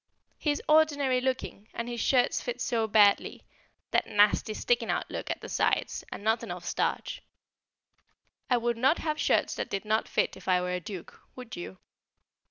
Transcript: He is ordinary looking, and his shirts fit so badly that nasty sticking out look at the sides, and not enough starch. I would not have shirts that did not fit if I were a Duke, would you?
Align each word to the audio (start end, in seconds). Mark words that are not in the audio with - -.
He 0.39 0.49
is 0.49 0.63
ordinary 0.67 1.21
looking, 1.21 1.67
and 1.75 1.87
his 1.87 2.01
shirts 2.01 2.41
fit 2.41 2.59
so 2.59 2.87
badly 2.87 3.43
that 3.91 4.07
nasty 4.07 4.55
sticking 4.55 4.89
out 4.89 5.11
look 5.11 5.29
at 5.29 5.41
the 5.41 5.47
sides, 5.47 6.03
and 6.11 6.23
not 6.23 6.41
enough 6.41 6.65
starch. 6.65 7.21
I 8.49 8.57
would 8.57 8.77
not 8.77 8.97
have 8.97 9.19
shirts 9.21 9.53
that 9.57 9.69
did 9.69 9.85
not 9.85 10.07
fit 10.07 10.35
if 10.35 10.47
I 10.47 10.59
were 10.59 10.73
a 10.73 10.79
Duke, 10.79 11.21
would 11.35 11.55
you? 11.55 11.77